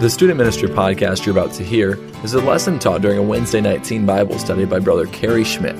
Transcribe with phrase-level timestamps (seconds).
[0.00, 3.60] The Student Ministry podcast you're about to hear is a lesson taught during a Wednesday
[3.60, 5.76] night teen Bible study by Brother Kerry Schmidt.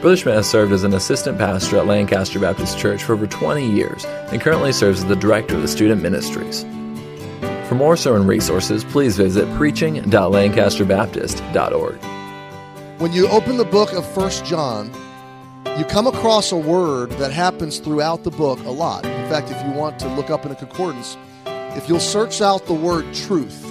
[0.00, 3.70] Brother Schmidt has served as an assistant pastor at Lancaster Baptist Church for over 20
[3.70, 6.62] years and currently serves as the director of the student ministries.
[7.68, 11.96] For more sermon resources, please visit preaching.lancasterbaptist.org.
[12.98, 14.90] When you open the book of First John,
[15.76, 19.04] you come across a word that happens throughout the book a lot.
[19.04, 21.18] In fact, if you want to look up in a concordance,
[21.76, 23.64] if you'll search out the word truth,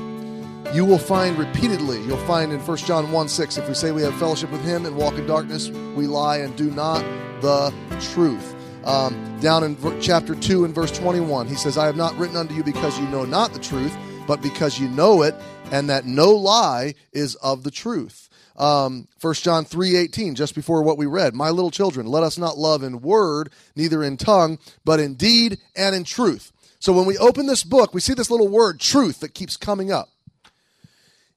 [0.74, 4.02] you will find repeatedly, you'll find in 1 John 1 6, if we say we
[4.02, 7.02] have fellowship with him and walk in darkness, we lie and do not
[7.42, 8.56] the truth.
[8.84, 12.54] Um, down in chapter 2 and verse 21, he says, I have not written unto
[12.54, 13.96] you because you know not the truth,
[14.28, 15.36] but because you know it,
[15.72, 18.30] and that no lie is of the truth.
[18.56, 22.56] Um, 1 John 3:18 just before what we read my little children let us not
[22.56, 26.52] love in word neither in tongue but in deed and in truth
[26.84, 29.90] so when we open this book, we see this little word, truth, that keeps coming
[29.90, 30.10] up.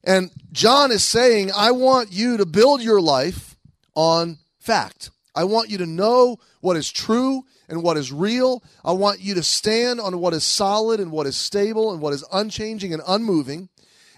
[0.03, 3.55] And John is saying, I want you to build your life
[3.95, 5.11] on fact.
[5.37, 8.61] I want you to know what is true and what is real.
[8.85, 12.13] I want you to stand on what is solid and what is stable and what
[12.13, 13.69] is unchanging and unmoving.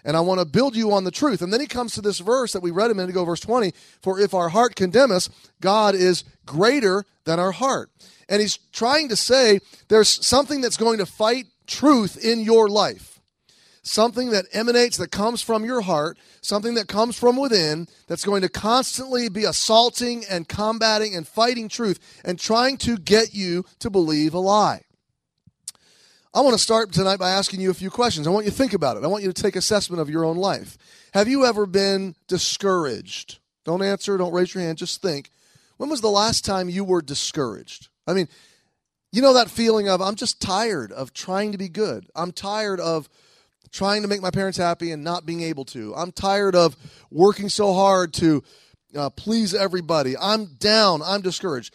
[0.08, 1.42] And I want to build you on the truth.
[1.42, 3.74] And then he comes to this verse that we read a minute ago, verse 20
[4.00, 5.28] For if our heart condemn us,
[5.60, 7.90] God is greater than our heart.
[8.26, 13.20] And he's trying to say there's something that's going to fight truth in your life.
[13.82, 18.40] Something that emanates, that comes from your heart, something that comes from within, that's going
[18.40, 23.90] to constantly be assaulting and combating and fighting truth and trying to get you to
[23.90, 24.84] believe a lie.
[26.34, 28.26] I want to start tonight by asking you a few questions.
[28.26, 29.04] I want you to think about it.
[29.04, 30.76] I want you to take assessment of your own life.
[31.14, 33.38] Have you ever been discouraged?
[33.64, 35.30] Don't answer, don't raise your hand, just think.
[35.78, 37.88] When was the last time you were discouraged?
[38.06, 38.28] I mean,
[39.10, 42.06] you know that feeling of I'm just tired of trying to be good.
[42.14, 43.08] I'm tired of
[43.72, 45.94] trying to make my parents happy and not being able to.
[45.94, 46.76] I'm tired of
[47.10, 48.42] working so hard to
[48.94, 50.14] uh, please everybody.
[50.18, 51.00] I'm down.
[51.02, 51.74] I'm discouraged.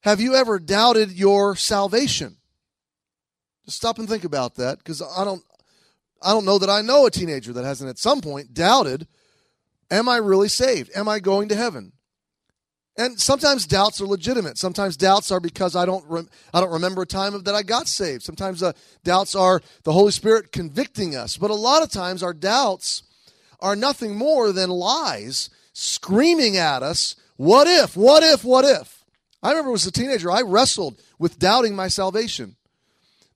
[0.00, 2.36] Have you ever doubted your salvation?
[3.66, 5.44] Just stop and think about that because I don't
[6.22, 9.06] I don't know that I know a teenager that hasn't at some point doubted
[9.90, 10.90] am I really saved?
[10.96, 11.92] Am I going to heaven?
[12.98, 14.56] And sometimes doubts are legitimate.
[14.56, 17.88] Sometimes doubts are because I don't rem- I don't remember a time that I got
[17.88, 18.22] saved.
[18.22, 18.72] Sometimes uh,
[19.04, 21.36] doubts are the Holy Spirit convicting us.
[21.36, 23.02] But a lot of times our doubts
[23.60, 27.96] are nothing more than lies screaming at us, what if?
[27.96, 28.44] What if?
[28.44, 29.04] What if?
[29.42, 32.55] I remember as a teenager I wrestled with doubting my salvation.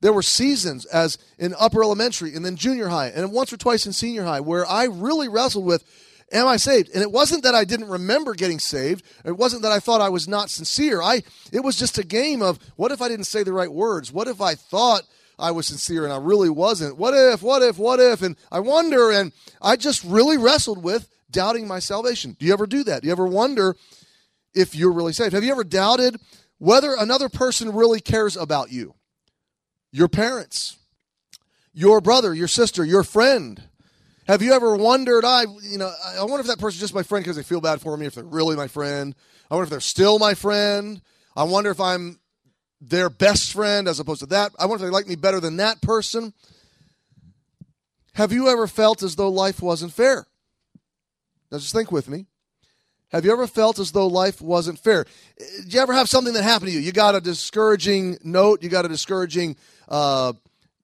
[0.01, 3.87] There were seasons as in upper elementary and then junior high and once or twice
[3.87, 5.85] in senior high where I really wrestled with
[6.33, 6.91] am I saved?
[6.95, 9.05] And it wasn't that I didn't remember getting saved.
[9.25, 11.03] It wasn't that I thought I was not sincere.
[11.03, 11.23] I
[11.53, 14.13] it was just a game of what if I didn't say the right words?
[14.13, 15.03] What if I thought
[15.39, 16.97] I was sincere and I really wasn't?
[16.97, 18.23] What if, what if, what if?
[18.23, 22.37] And I wonder and I just really wrestled with doubting my salvation.
[22.39, 23.03] Do you ever do that?
[23.03, 23.77] Do you ever wonder
[24.55, 25.33] if you're really saved?
[25.33, 26.17] Have you ever doubted
[26.59, 28.95] whether another person really cares about you?
[29.93, 30.77] Your parents,
[31.73, 33.63] your brother, your sister, your friend,
[34.27, 35.25] have you ever wondered?
[35.25, 37.81] I, you know, I wonder if that person's just my friend because they feel bad
[37.81, 38.07] for me.
[38.07, 39.15] If they're really my friend,
[39.51, 41.03] I wonder if they're still my friend.
[41.35, 42.21] I wonder if I'm
[42.81, 44.53] their best friend as opposed to that.
[44.59, 46.33] I wonder if they like me better than that person.
[48.15, 50.27] Have you ever felt as though life wasn't fair?
[51.51, 52.27] Now, just think with me.
[53.11, 55.05] Have you ever felt as though life wasn't fair?
[55.41, 56.81] Eh, Did you ever have something that happened to you?
[56.81, 58.63] You got a discouraging note.
[58.63, 59.57] You got a discouraging
[59.91, 60.33] uh,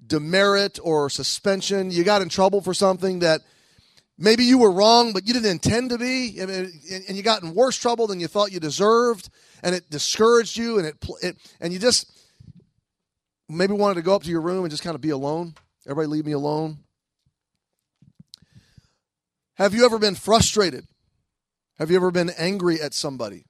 [0.07, 1.91] demerit or suspension.
[1.91, 3.41] You got in trouble for something that
[4.19, 7.77] maybe you were wrong, but you didn't intend to be, and you got in worse
[7.77, 9.29] trouble than you thought you deserved,
[9.63, 12.11] and it discouraged you, and it, it and you just
[13.49, 15.55] maybe wanted to go up to your room and just kind of be alone.
[15.87, 16.79] Everybody, leave me alone.
[19.55, 20.87] Have you ever been frustrated?
[21.79, 23.45] Have you ever been angry at somebody?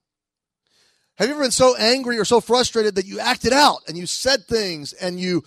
[1.19, 4.04] Have you ever been so angry or so frustrated that you acted out and you
[4.04, 5.44] said things and you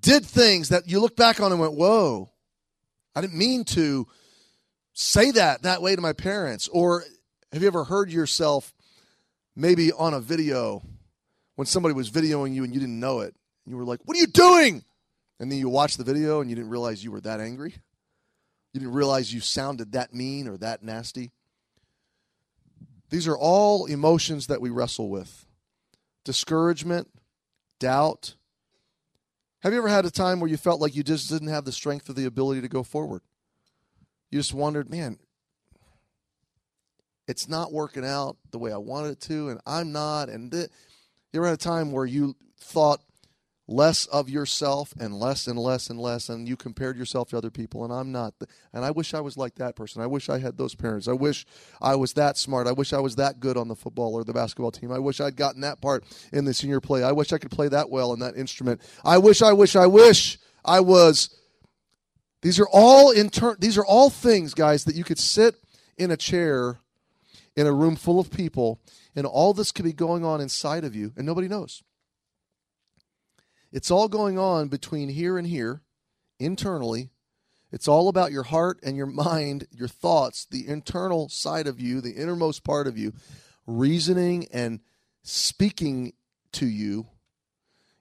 [0.00, 2.30] did things that you look back on and went, whoa,
[3.14, 4.06] I didn't mean to
[4.94, 6.66] say that that way to my parents.
[6.68, 7.04] Or
[7.52, 8.72] have you ever heard yourself
[9.54, 10.82] maybe on a video
[11.56, 13.34] when somebody was videoing you and you didn't know it?
[13.66, 14.82] You were like, what are you doing?
[15.38, 17.74] And then you watch the video and you didn't realize you were that angry.
[18.72, 21.32] You didn't realize you sounded that mean or that nasty.
[23.12, 25.44] These are all emotions that we wrestle with
[26.24, 27.08] discouragement,
[27.78, 28.36] doubt,
[29.62, 31.72] have you ever had a time where you felt like you just didn't have the
[31.72, 33.20] strength or the ability to go forward?
[34.30, 35.18] You just wondered, man,
[37.28, 40.30] it's not working out the way I wanted it to, and I'm not.
[40.30, 40.70] And th-
[41.32, 43.02] you ever had a time where you thought,
[43.68, 47.50] less of yourself and less and less and less and you compared yourself to other
[47.50, 48.34] people and I'm not
[48.72, 50.02] and I wish I was like that person.
[50.02, 51.06] I wish I had those parents.
[51.06, 51.46] I wish
[51.80, 52.66] I was that smart.
[52.66, 54.90] I wish I was that good on the football or the basketball team.
[54.90, 57.04] I wish I'd gotten that part in the senior play.
[57.04, 58.80] I wish I could play that well in that instrument.
[59.04, 61.30] I wish I wish I wish I was
[62.42, 65.54] These are all inter- these are all things guys that you could sit
[65.96, 66.80] in a chair
[67.54, 68.80] in a room full of people
[69.14, 71.82] and all this could be going on inside of you and nobody knows.
[73.72, 75.82] It's all going on between here and here,
[76.38, 77.10] internally.
[77.70, 82.00] It's all about your heart and your mind, your thoughts, the internal side of you,
[82.00, 83.12] the innermost part of you,
[83.66, 84.80] reasoning and
[85.22, 86.12] speaking
[86.52, 87.06] to you.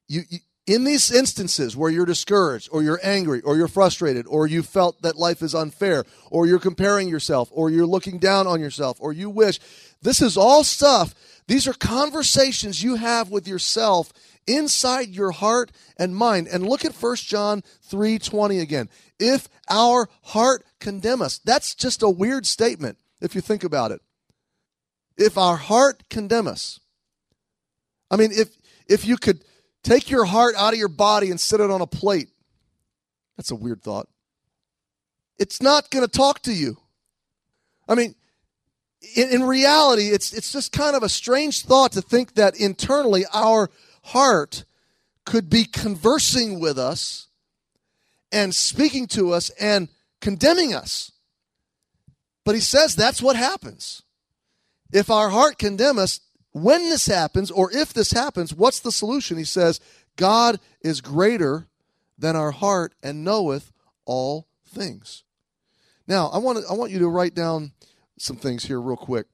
[0.07, 4.45] You, you in these instances where you're discouraged or you're angry or you're frustrated or
[4.45, 8.59] you felt that life is unfair or you're comparing yourself or you're looking down on
[8.62, 9.59] yourself or you wish
[10.01, 11.15] this is all stuff
[11.47, 14.13] these are conversations you have with yourself
[14.51, 16.48] inside your heart and mind.
[16.48, 18.89] And look at 1 John 3:20 again.
[19.19, 21.39] If our heart condemn us.
[21.44, 24.01] That's just a weird statement if you think about it.
[25.18, 26.80] If our heart condemn us.
[28.09, 28.57] I mean, if
[28.88, 29.44] if you could
[29.83, 32.30] take your heart out of your body and sit it on a plate.
[33.38, 34.07] That's a weird thought.
[35.39, 36.77] It's not going to talk to you.
[37.88, 38.15] I mean,
[39.15, 43.25] in, in reality, it's it's just kind of a strange thought to think that internally
[43.33, 43.69] our
[44.11, 44.65] heart
[45.25, 47.27] could be conversing with us
[48.31, 51.11] and speaking to us and condemning us.
[52.43, 54.03] But he says that's what happens.
[54.91, 56.19] If our heart condemn us,
[56.51, 59.37] when this happens, or if this happens, what's the solution?
[59.37, 59.79] He says,
[60.17, 61.67] God is greater
[62.17, 63.71] than our heart and knoweth
[64.05, 65.23] all things.
[66.07, 67.71] Now, I want to, I want you to write down
[68.17, 69.27] some things here real quick,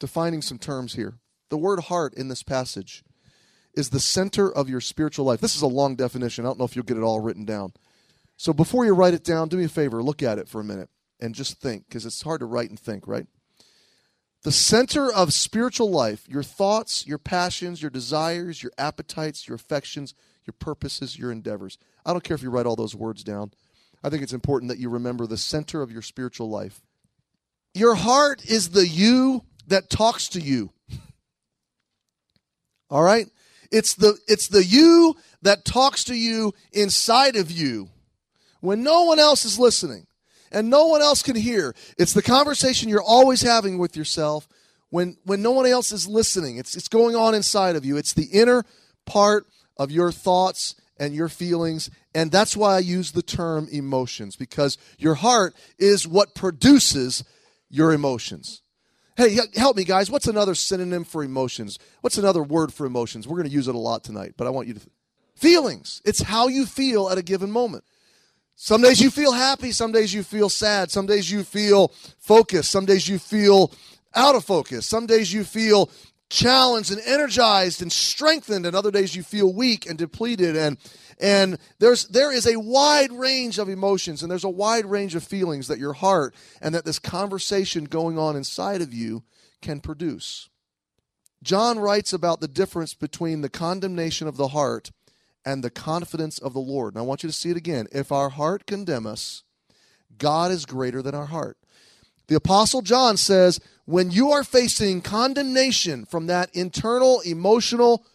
[0.00, 1.14] defining some terms here.
[1.48, 3.03] The word heart in this passage
[3.76, 5.40] is the center of your spiritual life.
[5.40, 6.44] This is a long definition.
[6.44, 7.72] I don't know if you'll get it all written down.
[8.36, 10.64] So before you write it down, do me a favor, look at it for a
[10.64, 10.88] minute
[11.20, 13.26] and just think, because it's hard to write and think, right?
[14.42, 20.14] The center of spiritual life, your thoughts, your passions, your desires, your appetites, your affections,
[20.44, 21.78] your purposes, your endeavors.
[22.04, 23.52] I don't care if you write all those words down.
[24.02, 26.82] I think it's important that you remember the center of your spiritual life.
[27.72, 30.70] Your heart is the you that talks to you.
[32.90, 33.26] All right?
[33.70, 37.88] It's the, it's the you that talks to you inside of you
[38.60, 40.06] when no one else is listening
[40.50, 41.74] and no one else can hear.
[41.98, 44.48] It's the conversation you're always having with yourself
[44.90, 46.56] when, when no one else is listening.
[46.56, 47.96] It's, it's going on inside of you.
[47.96, 48.64] It's the inner
[49.04, 49.46] part
[49.76, 51.90] of your thoughts and your feelings.
[52.14, 57.24] And that's why I use the term emotions because your heart is what produces
[57.68, 58.62] your emotions.
[59.16, 60.10] Hey, help me, guys.
[60.10, 61.78] What's another synonym for emotions?
[62.00, 63.28] What's another word for emotions?
[63.28, 64.80] We're going to use it a lot tonight, but I want you to.
[65.36, 66.02] Feelings.
[66.04, 67.84] It's how you feel at a given moment.
[68.56, 71.88] Some days you feel happy, some days you feel sad, some days you feel
[72.18, 73.72] focused, some days you feel
[74.14, 75.90] out of focus, some days you feel
[76.30, 80.78] challenged and energized and strengthened, and other days you feel weak and depleted and
[81.20, 85.24] and there's there is a wide range of emotions and there's a wide range of
[85.24, 89.22] feelings that your heart and that this conversation going on inside of you
[89.60, 90.48] can produce.
[91.42, 94.90] John writes about the difference between the condemnation of the heart
[95.44, 96.94] and the confidence of the Lord.
[96.94, 97.86] And I want you to see it again.
[97.92, 99.42] If our heart condemn us,
[100.16, 101.58] God is greater than our heart.
[102.28, 108.06] The Apostle John says, when you are facing condemnation from that internal emotional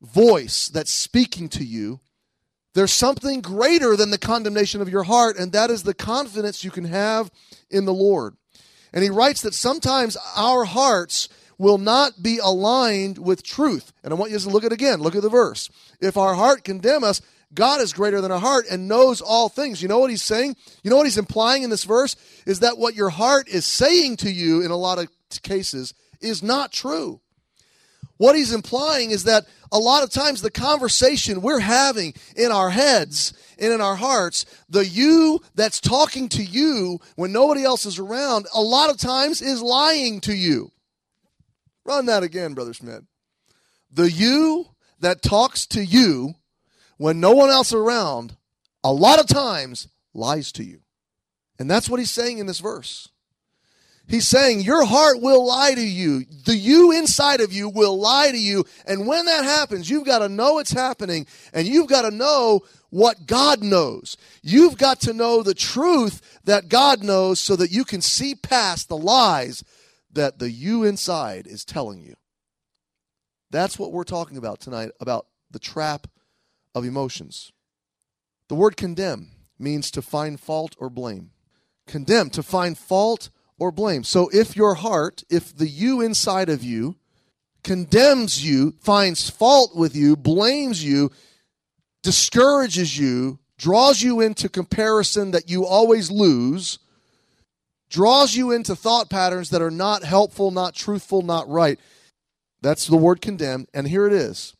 [0.00, 1.98] voice that's speaking to you,
[2.74, 6.70] there's something greater than the condemnation of your heart, and that is the confidence you
[6.70, 7.30] can have
[7.70, 8.36] in the Lord.
[8.92, 13.92] And he writes that sometimes our hearts will not be aligned with truth.
[14.02, 15.00] And I want you to look at it again.
[15.00, 15.70] Look at the verse.
[16.00, 17.20] If our heart condemn us,
[17.54, 19.82] God is greater than our heart and knows all things.
[19.82, 20.56] You know what he's saying?
[20.82, 22.16] You know what he's implying in this verse?
[22.46, 25.08] Is that what your heart is saying to you in a lot of
[25.42, 27.20] cases is not true.
[28.18, 32.70] What he's implying is that a lot of times the conversation we're having in our
[32.70, 37.98] heads and in our hearts, the you that's talking to you when nobody else is
[37.98, 40.70] around, a lot of times is lying to you.
[41.84, 43.04] Run that again, Brother Schmidt.
[43.90, 44.66] The you
[45.00, 46.34] that talks to you
[46.96, 48.36] when no one else around,
[48.84, 50.80] a lot of times lies to you.
[51.58, 53.08] And that's what he's saying in this verse.
[54.12, 56.26] He's saying your heart will lie to you.
[56.44, 58.66] The you inside of you will lie to you.
[58.84, 62.60] And when that happens, you've got to know it's happening and you've got to know
[62.90, 64.18] what God knows.
[64.42, 68.90] You've got to know the truth that God knows so that you can see past
[68.90, 69.64] the lies
[70.12, 72.16] that the you inside is telling you.
[73.50, 76.06] That's what we're talking about tonight about the trap
[76.74, 77.50] of emotions.
[78.48, 81.30] The word condemn means to find fault or blame.
[81.86, 83.30] Condemn, to find fault
[83.62, 84.02] or blame.
[84.02, 86.96] So if your heart, if the you inside of you
[87.62, 91.12] condemns you, finds fault with you, blames you,
[92.02, 96.80] discourages you, draws you into comparison that you always lose,
[97.88, 101.78] draws you into thought patterns that are not helpful, not truthful, not right.
[102.62, 103.66] That's the word condemn.
[103.72, 104.56] And here it is.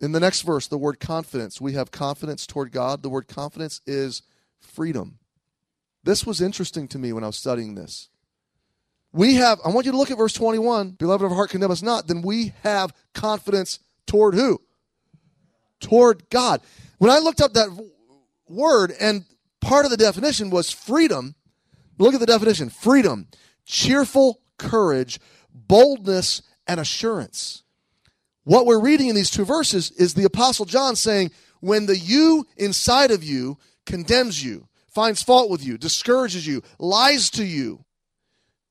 [0.00, 1.60] In the next verse, the word confidence.
[1.60, 3.02] We have confidence toward God.
[3.02, 4.22] The word confidence is
[4.58, 5.18] freedom.
[6.06, 8.08] This was interesting to me when I was studying this.
[9.12, 10.92] We have, I want you to look at verse 21.
[10.92, 12.06] Beloved of our heart, condemn us not.
[12.06, 14.60] Then we have confidence toward who?
[15.80, 16.60] Toward God.
[16.98, 17.70] When I looked up that
[18.48, 19.24] word, and
[19.60, 21.34] part of the definition was freedom.
[21.98, 23.26] Look at the definition freedom,
[23.64, 25.18] cheerful courage,
[25.52, 27.64] boldness, and assurance.
[28.44, 32.46] What we're reading in these two verses is the Apostle John saying, when the you
[32.56, 34.65] inside of you condemns you,
[34.96, 37.84] finds fault with you, discourages you, lies to you,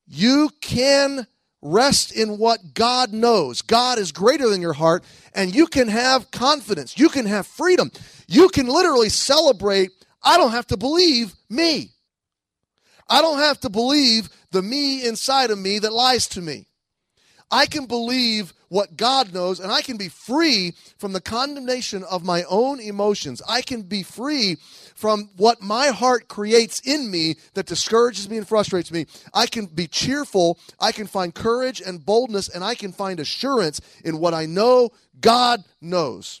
[0.08, 1.24] you can
[1.62, 3.62] rest in what God knows.
[3.62, 5.04] God is greater than your heart,
[5.36, 6.98] and you can have confidence.
[6.98, 7.92] You can have freedom.
[8.26, 9.92] You can literally celebrate.
[10.20, 11.90] I don't have to believe me.
[13.08, 16.66] I don't have to believe the me inside of me that lies to me.
[17.52, 22.24] I can believe what God knows, and I can be free from the condemnation of
[22.24, 23.40] my own emotions.
[23.48, 24.56] I can be free
[24.96, 29.06] from what my heart creates in me that discourages me and frustrates me.
[29.32, 30.58] I can be cheerful.
[30.80, 34.90] I can find courage and boldness, and I can find assurance in what I know
[35.20, 36.40] God knows.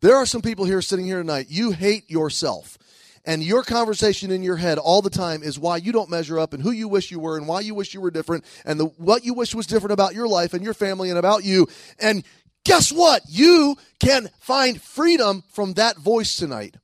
[0.00, 2.78] There are some people here sitting here tonight, you hate yourself.
[3.26, 6.52] And your conversation in your head all the time is why you don't measure up
[6.52, 8.84] and who you wish you were and why you wish you were different and the,
[8.84, 11.66] what you wish was different about your life and your family and about you.
[11.98, 12.22] And
[12.64, 13.22] guess what?
[13.26, 16.76] You can find freedom from that voice tonight,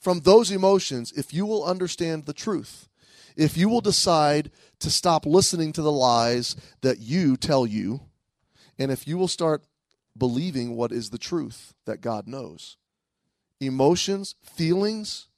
[0.00, 2.88] from those emotions, if you will understand the truth.
[3.36, 8.00] If you will decide to stop listening to the lies that you tell you,
[8.78, 9.62] and if you will start
[10.16, 12.76] believing what is the truth that God knows.
[13.60, 15.28] Emotions, feelings,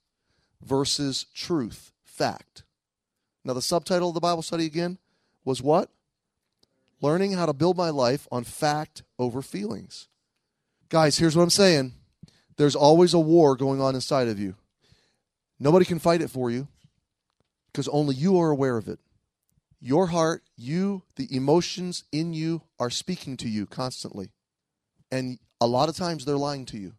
[0.65, 2.63] versus truth, fact.
[3.45, 4.99] Now, the subtitle of the Bible study again
[5.45, 5.91] was what?
[7.01, 10.09] Learning how to build my life on fact over feelings.
[10.89, 11.93] Guys, here's what I'm saying
[12.57, 14.55] there's always a war going on inside of you.
[15.59, 16.69] Nobody can fight it for you
[17.73, 18.99] because only you are aware of it.
[19.81, 24.31] Your heart, you, the emotions in you are speaking to you constantly.
[25.11, 26.95] And a lot of times they're lying to you.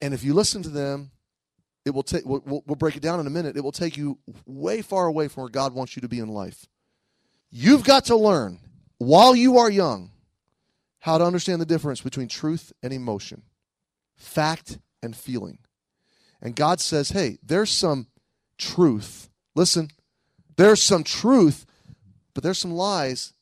[0.00, 1.10] And if you listen to them,
[1.86, 4.18] it will take we'll, we'll break it down in a minute it will take you
[4.44, 6.66] way far away from where god wants you to be in life
[7.50, 8.58] you've got to learn
[8.98, 10.10] while you are young
[10.98, 13.42] how to understand the difference between truth and emotion
[14.16, 15.58] fact and feeling
[16.40, 18.06] and god says hey there's some
[18.58, 19.90] truth listen
[20.56, 21.66] there's some truth
[22.34, 23.32] but there's some lies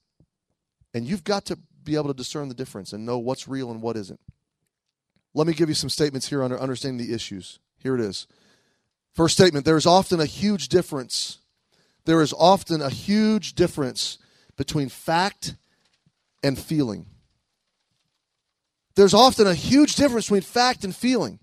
[0.92, 3.82] and you've got to be able to discern the difference and know what's real and
[3.82, 4.20] what isn't
[5.32, 8.26] let me give you some statements here under understanding the issues here it is.
[9.12, 11.38] First statement there is often a huge difference.
[12.06, 14.18] There is often a huge difference
[14.56, 15.54] between fact
[16.42, 17.06] and feeling.
[18.96, 21.40] There's often a huge difference between fact and feeling.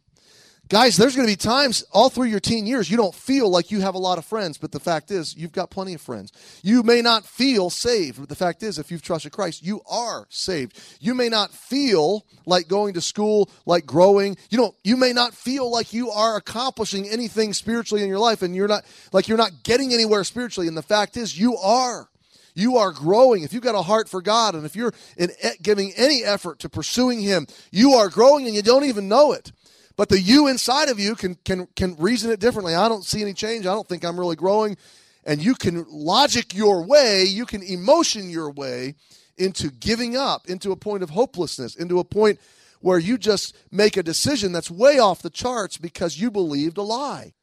[0.72, 3.72] Guys, there's going to be times all through your teen years you don't feel like
[3.72, 6.31] you have a lot of friends, but the fact is you've got plenty of friends.
[6.63, 10.27] You may not feel saved, but the fact is if you've trusted Christ, you are
[10.29, 10.81] saved.
[11.01, 14.38] You may not feel like going to school, like growing.
[14.50, 18.41] You don't you may not feel like you are accomplishing anything spiritually in your life
[18.41, 22.08] and you're not like you're not getting anywhere spiritually and the fact is you are
[22.53, 23.43] you are growing.
[23.43, 25.31] If you've got a heart for God and if you're in
[25.62, 29.51] giving any effort to pursuing Him, you are growing and you don't even know it.
[29.96, 32.75] But the you inside of you can can can reason it differently.
[32.75, 33.65] I don't see any change.
[33.65, 34.77] I don't think I'm really growing.
[35.24, 38.96] And you can logic your way, you can emotion your way
[39.38, 42.39] into giving up, into a point of hopelessness, into a point
[42.79, 46.81] where you just make a decision that's way off the charts because you believed a
[46.81, 47.34] lie.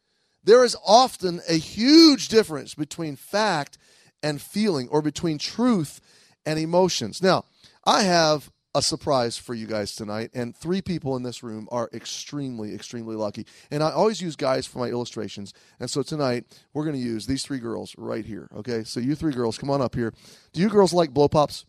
[0.43, 3.79] There is often a huge difference between fact
[4.23, 6.01] and feeling or between truth
[6.45, 7.23] and emotions.
[7.23, 7.45] Now,
[7.85, 11.89] I have a surprise for you guys tonight, and three people in this room are
[11.93, 13.47] extremely, extremely lucky.
[13.71, 17.27] And I always use guys for my illustrations, and so tonight we're going to use
[17.27, 18.49] these three girls right here.
[18.57, 20.13] Okay, so you three girls, come on up here.
[20.53, 21.65] Do you girls like blow pops?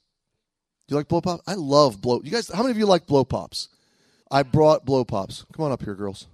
[0.87, 1.41] Do you like blow pops?
[1.47, 2.21] I love blow.
[2.23, 3.69] You guys, how many of you like blow pops?
[4.29, 5.45] I brought blow pops.
[5.53, 6.27] Come on up here, girls.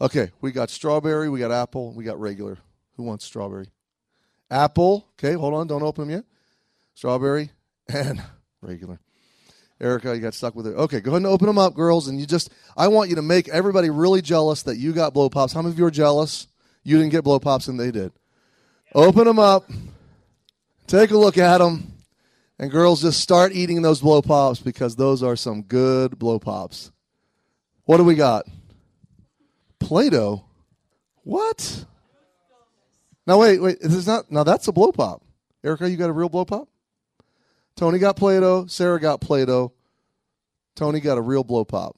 [0.00, 2.58] Okay, we got strawberry, we got apple, we got regular.
[2.96, 3.66] Who wants strawberry?
[4.54, 5.06] Apple.
[5.18, 6.24] Okay, hold on, don't open them yet.
[6.94, 7.50] Strawberry
[7.92, 8.22] and
[8.62, 9.00] regular.
[9.80, 10.76] Erica, you got stuck with it.
[10.76, 12.06] Okay, go ahead and open them up, girls.
[12.06, 15.28] And you just, I want you to make everybody really jealous that you got blow
[15.28, 15.52] pops.
[15.52, 16.46] How many of you are jealous?
[16.84, 18.12] You didn't get blow pops and they did.
[18.94, 19.68] Open them up.
[20.86, 21.92] Take a look at them.
[22.58, 26.92] And girls, just start eating those blow pops because those are some good blow pops.
[27.84, 28.46] What do we got?
[29.80, 30.44] Play Doh?
[31.24, 31.84] What?
[33.26, 33.78] Now, wait, wait.
[33.80, 35.22] This not, now that's a blow pop.
[35.62, 36.68] Erica, you got a real blow pop?
[37.76, 38.66] Tony got Play Doh.
[38.66, 39.72] Sarah got Play Doh.
[40.76, 41.96] Tony got a real blow pop.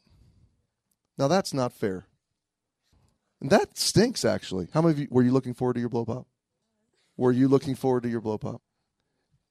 [1.18, 2.06] Now, that's not fair.
[3.40, 4.68] And that stinks, actually.
[4.72, 6.26] How many of you were you looking forward to your blow pop?
[7.16, 8.62] Were you looking forward to your blow pop?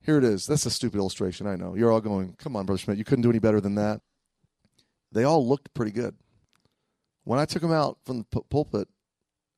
[0.01, 0.45] Here it is.
[0.45, 1.75] That's a stupid illustration, I know.
[1.75, 4.01] You're all going, come on, Brother Schmidt, you couldn't do any better than that.
[5.11, 6.15] They all looked pretty good.
[7.23, 8.87] When I took them out from the pulpit,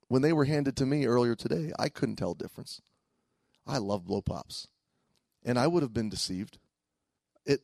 [0.08, 2.82] when they were handed to me earlier today, I couldn't tell a difference.
[3.66, 4.68] I love blow pops.
[5.44, 6.58] And I would have been deceived.
[7.46, 7.62] It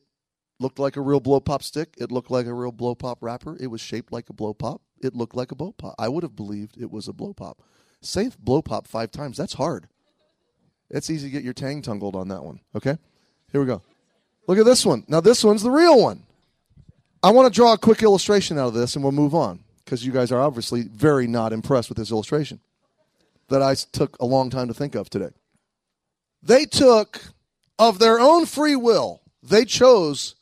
[0.60, 1.94] looked like a real blow pop stick.
[1.98, 3.56] It looked like a real blow pop wrapper.
[3.58, 4.82] It was shaped like a blow pop.
[5.00, 5.94] It looked like a blow pop.
[5.98, 7.62] I would have believed it was a blow pop.
[8.00, 9.36] Say blow pop five times.
[9.36, 9.88] That's hard.
[10.90, 12.60] It's easy to get your tang tungled on that one.
[12.76, 12.98] Okay?
[13.50, 13.82] Here we go.
[14.46, 15.04] Look at this one.
[15.08, 16.24] Now, this one's the real one.
[17.22, 20.04] I want to draw a quick illustration out of this and we'll move on because
[20.04, 22.60] you guys are obviously very not impressed with this illustration
[23.48, 25.30] that I took a long time to think of today.
[26.42, 27.20] They took,
[27.78, 30.34] of their own free will, they chose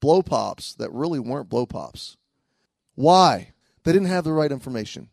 [0.00, 2.16] blow pops that really weren't blow pops.
[2.94, 3.52] Why?
[3.84, 5.10] They didn't have the right information.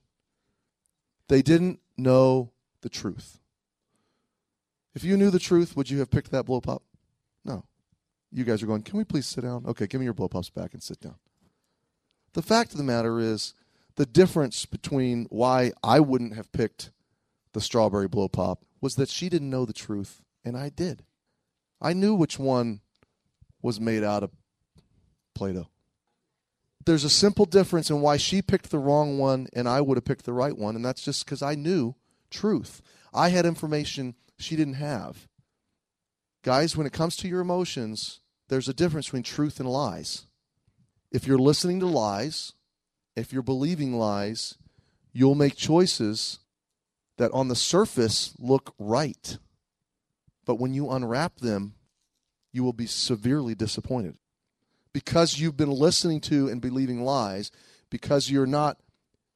[1.28, 3.40] They didn't know the truth.
[4.96, 6.84] If you knew the truth, would you have picked that blow pop?
[7.44, 7.66] No.
[8.32, 9.66] You guys are going, can we please sit down?
[9.68, 11.16] Okay, give me your blow pops back and sit down.
[12.34, 13.54] The fact of the matter is,
[13.96, 16.92] the difference between why I wouldn't have picked
[17.54, 21.04] the strawberry blow pop was that she didn't know the truth, and I did.
[21.80, 22.82] I knew which one
[23.62, 24.32] was made out of
[25.36, 25.68] Play Doh.
[26.86, 30.06] There's a simple difference in why she picked the wrong one and I would have
[30.06, 31.96] picked the right one, and that's just because I knew
[32.30, 32.82] truth.
[33.13, 35.28] I had information she didn't have.
[36.43, 38.19] Guys, when it comes to your emotions,
[38.50, 40.26] there's a difference between truth and lies.
[41.13, 42.54] If you're listening to lies,
[43.15, 44.56] if you're believing lies,
[45.13, 46.39] you'll make choices
[47.17, 49.38] that on the surface look right.
[50.45, 51.76] But when you unwrap them,
[52.52, 54.17] you will be severely disappointed.
[54.91, 57.52] Because you've been listening to and believing lies,
[57.91, 58.80] because you're not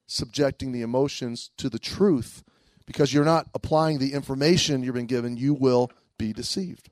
[0.07, 2.43] subjecting the emotions to the truth,
[2.87, 6.89] because you're not applying the information you've been given, you will be deceived.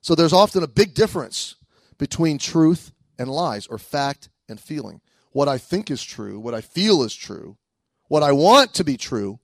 [0.00, 1.56] So there's often a big difference
[1.98, 5.00] between truth and lies, or fact and feeling.
[5.32, 7.56] What I think is true, what I feel is true,
[8.08, 9.38] what I want to be true,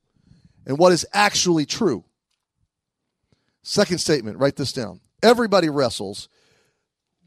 [0.67, 2.05] and what is actually true.
[3.63, 5.01] Second statement, write this down.
[5.23, 6.29] Everybody wrestles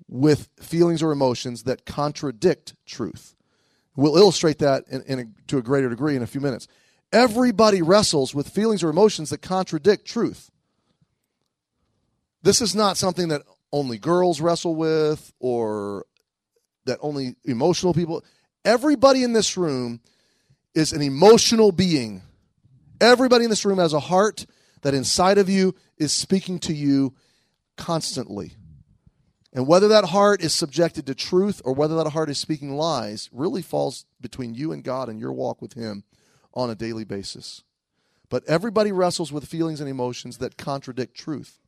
[0.07, 3.35] with feelings or emotions that contradict truth.
[3.95, 6.67] We'll illustrate that in, in a, to a greater degree in a few minutes.
[7.11, 10.51] Everybody wrestles with feelings or emotions that contradict truth.
[12.43, 16.05] This is not something that only girls wrestle with or
[16.87, 18.23] that only emotional people.
[18.65, 20.01] Everybody in this room
[20.73, 22.21] is an emotional being.
[22.99, 24.45] Everybody in this room has a heart
[24.81, 27.13] that inside of you is speaking to you
[27.77, 28.53] constantly.
[29.53, 33.29] And whether that heart is subjected to truth or whether that heart is speaking lies
[33.31, 36.03] really falls between you and God and your walk with Him
[36.53, 37.63] on a daily basis.
[38.29, 41.59] But everybody wrestles with feelings and emotions that contradict truth,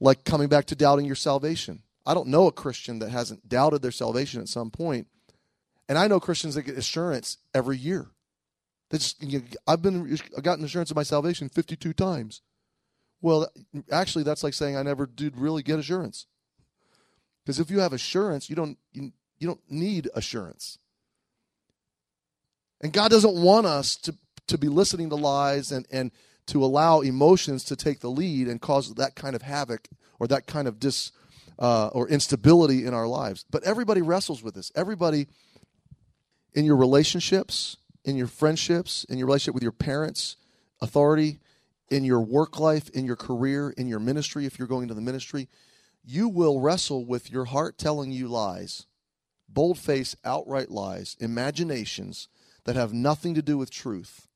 [0.00, 1.82] like coming back to doubting your salvation.
[2.06, 5.08] I don't know a Christian that hasn't doubted their salvation at some point.
[5.88, 8.08] And I know Christians that get assurance every year.
[8.92, 12.42] Just, you know, I've been I've gotten assurance of my salvation 52 times.
[13.20, 13.48] Well,
[13.90, 16.26] actually, that's like saying I never did really get assurance.
[17.44, 20.78] Because if you have assurance, you don't you, you don't need assurance.
[22.80, 24.14] And God doesn't want us to
[24.46, 26.12] to be listening to lies and, and
[26.46, 29.88] to allow emotions to take the lead and cause that kind of havoc
[30.20, 31.10] or that kind of dis
[31.58, 33.44] uh, or instability in our lives.
[33.50, 34.70] But everybody wrestles with this.
[34.74, 35.26] Everybody
[36.54, 40.36] in your relationships, in your friendships, in your relationship with your parents,
[40.80, 41.38] authority,
[41.88, 45.00] in your work life, in your career, in your ministry, if you're going to the
[45.00, 45.48] ministry,
[46.04, 48.86] you will wrestle with your heart telling you lies,
[49.48, 52.28] bold face, outright lies, imaginations
[52.64, 54.28] that have nothing to do with truth.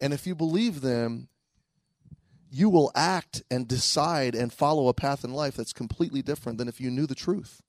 [0.00, 1.28] And if you believe them,
[2.50, 6.68] you will act and decide and follow a path in life that's completely different than
[6.68, 7.62] if you knew the truth.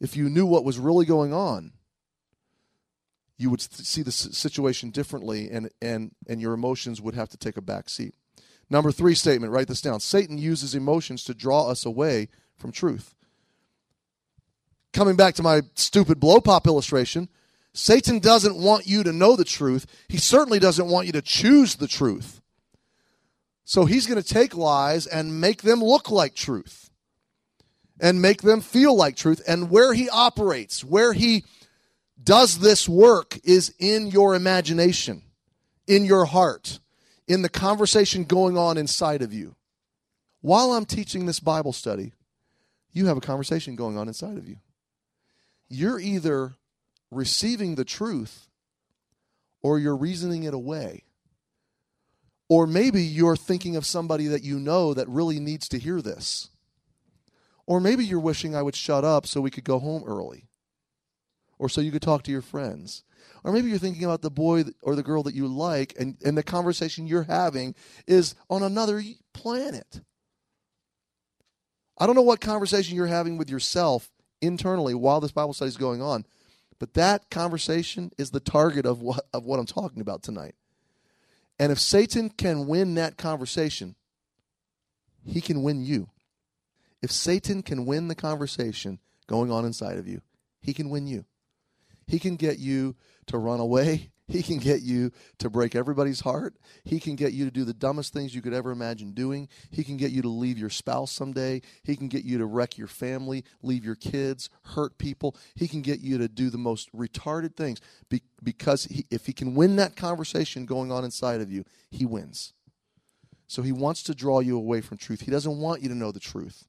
[0.00, 1.72] If you knew what was really going on,
[3.36, 7.56] you would see the situation differently and, and, and your emotions would have to take
[7.56, 8.14] a back seat.
[8.70, 10.00] Number three statement, write this down.
[10.00, 13.14] Satan uses emotions to draw us away from truth.
[14.92, 17.28] coming back to my stupid blow pop illustration,
[17.72, 19.86] Satan doesn't want you to know the truth.
[20.08, 22.40] He certainly doesn't want you to choose the truth.
[23.68, 26.88] So he's going to take lies and make them look like truth
[28.00, 29.42] and make them feel like truth.
[29.46, 31.44] And where he operates, where he
[32.24, 35.20] does this work is in your imagination,
[35.86, 36.80] in your heart,
[37.26, 39.54] in the conversation going on inside of you.
[40.40, 42.14] While I'm teaching this Bible study,
[42.92, 44.56] you have a conversation going on inside of you.
[45.68, 46.54] You're either
[47.10, 48.46] receiving the truth
[49.60, 51.04] or you're reasoning it away.
[52.48, 56.48] Or maybe you're thinking of somebody that you know that really needs to hear this.
[57.66, 60.48] Or maybe you're wishing I would shut up so we could go home early.
[61.58, 63.04] Or so you could talk to your friends.
[63.44, 66.36] Or maybe you're thinking about the boy or the girl that you like, and, and
[66.36, 67.74] the conversation you're having
[68.06, 69.02] is on another
[69.34, 70.00] planet.
[71.98, 74.08] I don't know what conversation you're having with yourself
[74.40, 76.24] internally while this Bible study is going on,
[76.78, 80.54] but that conversation is the target of what, of what I'm talking about tonight.
[81.58, 83.96] And if Satan can win that conversation,
[85.24, 86.08] he can win you.
[87.02, 90.22] If Satan can win the conversation going on inside of you,
[90.60, 91.24] he can win you.
[92.06, 94.10] He can get you to run away.
[94.28, 96.54] He can get you to break everybody's heart.
[96.84, 99.48] He can get you to do the dumbest things you could ever imagine doing.
[99.70, 101.62] He can get you to leave your spouse someday.
[101.82, 105.34] He can get you to wreck your family, leave your kids, hurt people.
[105.54, 107.80] He can get you to do the most retarded things
[108.44, 112.52] because he, if he can win that conversation going on inside of you, he wins.
[113.46, 115.22] So he wants to draw you away from truth.
[115.22, 116.66] He doesn't want you to know the truth.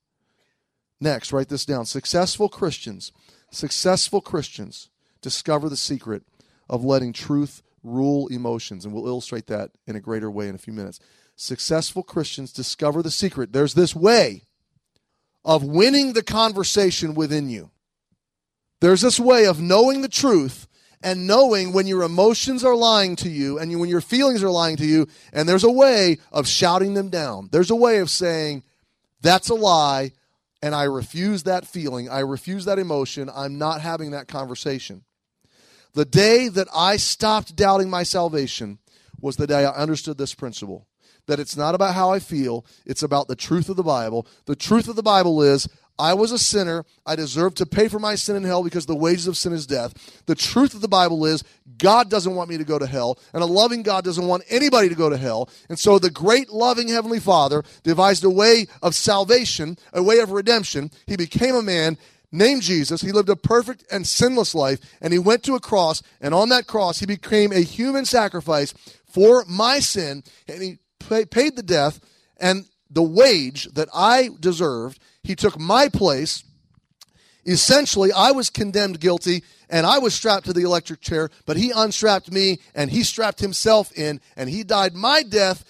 [1.02, 1.86] Next, write this down.
[1.86, 3.12] Successful Christians,
[3.52, 4.90] successful Christians
[5.22, 6.24] discover the secret
[6.70, 8.86] of letting truth rule emotions.
[8.86, 11.00] And we'll illustrate that in a greater way in a few minutes.
[11.36, 13.54] Successful Christians discover the secret.
[13.54, 14.44] There's this way
[15.46, 17.72] of winning the conversation within you.
[18.82, 20.68] There's this way of knowing the truth
[21.02, 24.76] and knowing when your emotions are lying to you and when your feelings are lying
[24.78, 25.08] to you.
[25.32, 27.50] And there's a way of shouting them down.
[27.52, 28.64] There's a way of saying,
[29.22, 30.12] that's a lie,
[30.62, 32.10] and I refuse that feeling.
[32.10, 33.30] I refuse that emotion.
[33.34, 35.04] I'm not having that conversation.
[35.94, 38.80] The day that I stopped doubting my salvation
[39.20, 40.86] was the day I understood this principle
[41.28, 44.26] that it's not about how I feel, it's about the truth of the Bible.
[44.46, 46.86] The truth of the Bible is I was a sinner.
[47.06, 49.68] I deserve to pay for my sin in hell because the wages of sin is
[49.68, 50.22] death.
[50.26, 51.44] The truth of the Bible is
[51.78, 54.88] God doesn't want me to go to hell, and a loving God doesn't want anybody
[54.90, 55.50] to go to hell.
[55.68, 60.32] And so the great loving Heavenly Father devised a way of salvation, a way of
[60.32, 60.90] redemption.
[61.06, 61.98] He became a man
[62.32, 63.02] named Jesus.
[63.02, 66.50] He lived a perfect and sinless life, and he went to a cross, and on
[66.50, 68.74] that cross, he became a human sacrifice
[69.06, 72.00] for my sin, and he pay, paid the death
[72.38, 75.00] and the wage that I deserved.
[75.24, 76.44] He took my place.
[77.46, 81.72] Essentially, I was condemned guilty and I was strapped to the electric chair, but he
[81.72, 85.64] unstrapped me and he strapped himself in and he died my death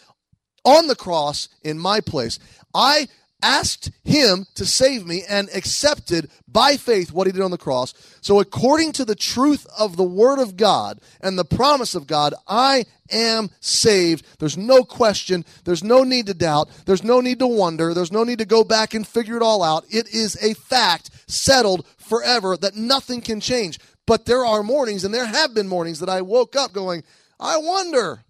[0.63, 2.39] on the cross in my place.
[2.73, 3.07] I
[3.41, 7.93] asked him to save me and accepted by faith what he did on the cross.
[8.21, 12.33] So, according to the truth of the Word of God and the promise of God,
[12.47, 14.25] I am saved.
[14.39, 15.45] There's no question.
[15.63, 16.69] There's no need to doubt.
[16.85, 17.93] There's no need to wonder.
[17.93, 19.85] There's no need to go back and figure it all out.
[19.89, 23.79] It is a fact settled forever that nothing can change.
[24.05, 27.03] But there are mornings, and there have been mornings, that I woke up going,
[27.39, 28.23] I wonder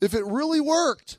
[0.00, 1.18] if it really worked.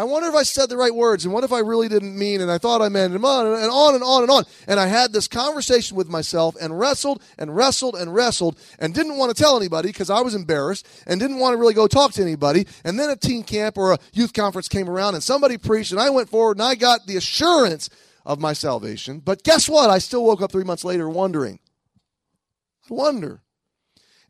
[0.00, 2.40] I wonder if I said the right words, and what if I really didn't mean,
[2.40, 4.44] and I thought I meant, and on and on and on and on.
[4.66, 9.18] And I had this conversation with myself and wrestled and wrestled and wrestled and didn't
[9.18, 12.12] want to tell anybody because I was embarrassed and didn't want to really go talk
[12.12, 12.66] to anybody.
[12.82, 16.00] And then a teen camp or a youth conference came around and somebody preached, and
[16.00, 17.90] I went forward and I got the assurance
[18.24, 19.18] of my salvation.
[19.18, 19.90] But guess what?
[19.90, 21.58] I still woke up three months later wondering.
[22.90, 23.42] I wonder.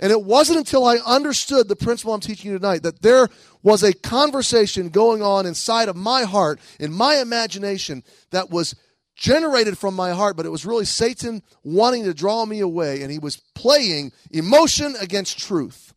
[0.01, 3.29] And it wasn't until I understood the principle I'm teaching you tonight that there
[3.63, 8.75] was a conversation going on inside of my heart, in my imagination, that was
[9.15, 13.13] generated from my heart, but it was really Satan wanting to draw me away, and
[13.13, 15.93] he was playing emotion against truth.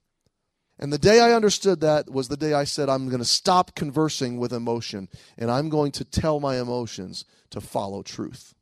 [0.77, 3.73] And the day I understood that was the day I said, I'm going to stop
[3.73, 8.52] conversing with emotion, and I'm going to tell my emotions to follow truth.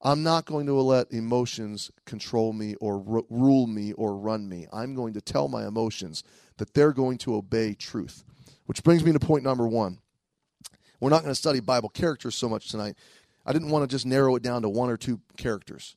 [0.00, 4.66] I'm not going to let emotions control me or rule me or run me.
[4.72, 6.22] I'm going to tell my emotions
[6.58, 8.24] that they're going to obey truth.
[8.66, 9.98] Which brings me to point number one.
[11.00, 12.96] We're not going to study Bible characters so much tonight.
[13.46, 15.96] I didn't want to just narrow it down to one or two characters.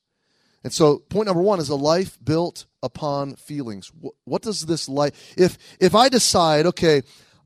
[0.64, 3.92] And so, point number one is a life built upon feelings.
[4.00, 5.34] What, what does this life?
[5.36, 7.02] If if I decide, okay,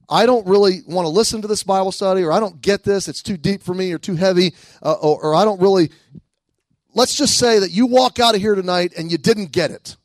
[0.09, 3.07] I don't really want to listen to this Bible study, or I don't get this,
[3.07, 5.91] it's too deep for me, or too heavy, uh, or, or I don't really
[6.95, 9.97] let's just say that you walk out of here tonight and you didn't get it.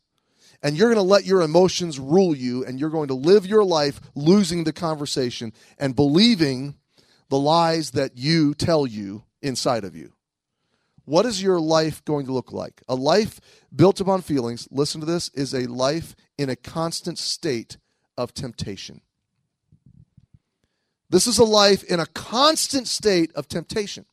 [0.63, 3.65] And you're going to let your emotions rule you, and you're going to live your
[3.65, 6.75] life losing the conversation and believing
[7.31, 10.13] the lies that you tell you inside of you.
[11.07, 12.83] What is your life going to look like?
[12.91, 13.41] A life
[13.75, 17.79] built upon feelings, listen to this, is a life in a constant state
[18.19, 19.01] of temptation.
[21.09, 24.05] This is a life in a constant state of temptation.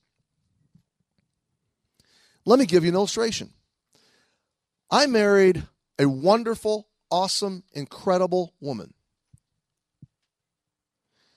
[2.47, 3.51] Let me give you an illustration.
[4.89, 5.63] I married
[5.99, 8.93] a wonderful, awesome, incredible woman.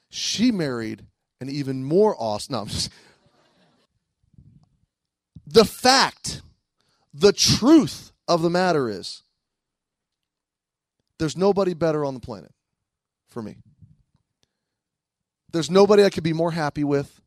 [0.08, 1.04] She married
[1.40, 2.52] an even more awesome.
[2.52, 2.92] No, just,
[5.48, 6.42] the fact,
[7.12, 9.24] the truth of the matter is,
[11.18, 12.52] there's nobody better on the planet
[13.26, 13.56] for me.
[15.52, 17.20] There's nobody I could be more happy with.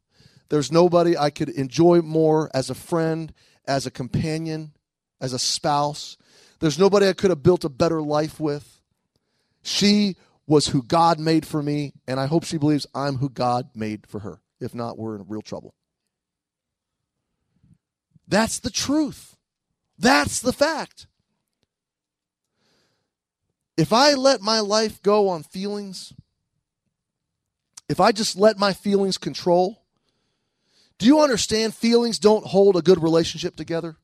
[0.47, 3.33] There's nobody I could enjoy more as a friend,
[3.65, 4.73] as a companion,
[5.21, 6.17] as a spouse.
[6.59, 8.81] There's nobody I could have built a better life with.
[9.61, 13.69] She was who God made for me, and I hope she believes I'm who God
[13.75, 14.41] made for her.
[14.59, 15.73] If not, we're in real trouble.
[18.27, 19.35] That's the truth.
[19.97, 21.07] That's the fact.
[23.77, 26.13] If I let my life go on feelings,
[27.89, 29.82] if I just let my feelings control,
[31.03, 33.97] do you understand feelings don't hold a good relationship together?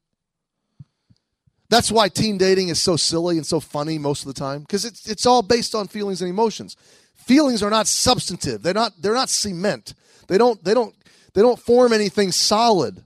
[1.69, 4.83] That's why teen dating is so silly and so funny most of the time because
[4.83, 6.75] it's it's all based on feelings and emotions.
[7.15, 8.63] Feelings are not substantive.
[8.63, 9.93] They're not they're not cement.
[10.27, 10.93] They don't they don't
[11.33, 13.01] they don't form anything solid.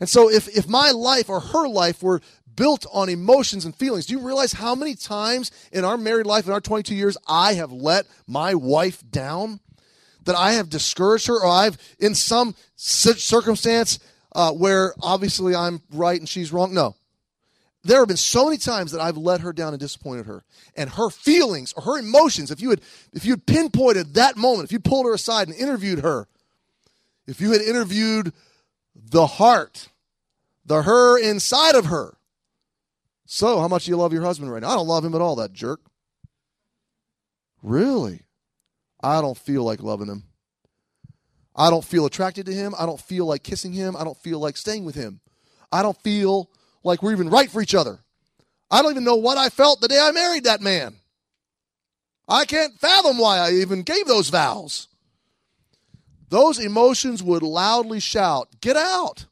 [0.00, 2.20] And so if if my life or her life were
[2.56, 6.48] built on emotions and feelings, do you realize how many times in our married life
[6.48, 9.60] in our 22 years I have let my wife down?
[10.28, 13.98] That I have discouraged her or I've in some circumstance
[14.32, 16.74] uh, where obviously I'm right and she's wrong.
[16.74, 16.96] No,
[17.82, 20.44] there have been so many times that I've let her down and disappointed her.
[20.76, 22.82] And her feelings or her emotions, if you had
[23.14, 26.28] if you had pinpointed that moment, if you pulled her aside and interviewed her,
[27.26, 28.34] if you had interviewed
[28.94, 29.88] the heart,
[30.66, 32.18] the her inside of her.
[33.24, 34.72] So, how much do you love your husband right now?
[34.72, 35.80] I don't love him at all, that jerk.
[37.62, 38.20] Really?
[39.00, 40.24] I don't feel like loving him.
[41.54, 42.74] I don't feel attracted to him.
[42.78, 43.96] I don't feel like kissing him.
[43.96, 45.20] I don't feel like staying with him.
[45.72, 46.50] I don't feel
[46.84, 47.98] like we're even right for each other.
[48.70, 50.96] I don't even know what I felt the day I married that man.
[52.28, 54.88] I can't fathom why I even gave those vows.
[56.28, 59.24] Those emotions would loudly shout, Get out!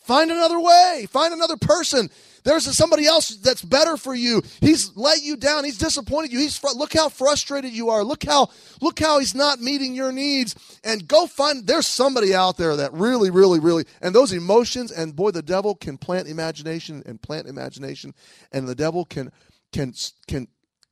[0.00, 1.06] Find another way.
[1.08, 2.10] Find another person.
[2.42, 4.42] There's somebody else that's better for you.
[4.60, 5.64] He's let you down.
[5.64, 6.38] He's disappointed you.
[6.38, 8.02] He's fr- look how frustrated you are.
[8.02, 8.50] Look how
[8.80, 10.54] look how he's not meeting your needs.
[10.84, 11.66] And go find.
[11.66, 13.84] There's somebody out there that really, really, really.
[14.00, 14.90] And those emotions.
[14.90, 18.14] And boy, the devil can plant imagination and plant imagination,
[18.52, 19.32] and the devil can
[19.72, 19.94] can
[20.26, 20.48] can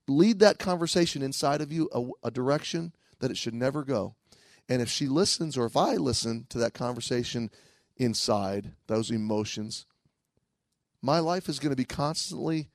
[0.07, 4.15] lead that conversation inside of you a, a direction that it should never go.
[4.69, 7.51] And if she listens, or if I listen to that conversation
[7.97, 9.87] inside, those emotions,
[11.03, 12.69] my life is going to be constantly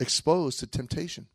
[0.00, 1.26] exposed to temptation.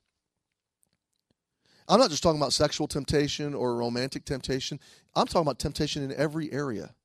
[1.87, 4.79] I'm not just talking about sexual temptation or romantic temptation.
[5.15, 6.95] I'm talking about temptation in every area.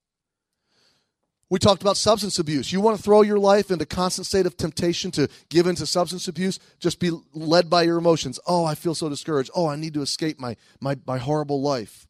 [1.50, 2.72] We talked about substance abuse.
[2.72, 6.28] You want to throw your life into constant state of temptation to give into substance
[6.28, 6.58] abuse?
[6.78, 8.38] Just be led by your emotions.
[8.46, 9.50] Oh, I feel so discouraged.
[9.54, 12.06] Oh, I need to escape my, my, my horrible life.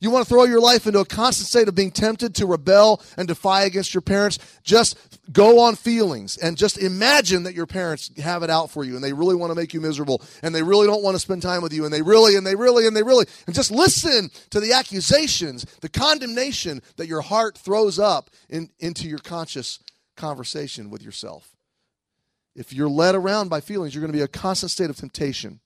[0.00, 3.00] You want to throw your life into a constant state of being tempted to rebel
[3.16, 4.40] and defy against your parents?
[4.64, 8.94] Just go on feelings and just imagine that your parents have it out for you
[8.94, 11.42] and they really want to make you miserable and they really don't want to spend
[11.42, 14.30] time with you and they really and they really and they really and just listen
[14.50, 19.78] to the accusations, the condemnation that your heart throws up in, into your conscious
[20.16, 21.56] conversation with yourself.
[22.54, 25.60] If you're led around by feelings, you're going to be a constant state of temptation.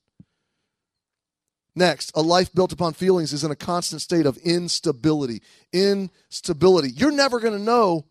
[1.74, 5.42] Next, a life built upon feelings is in a constant state of instability.
[5.72, 6.90] Instability.
[6.90, 8.06] You're never going to know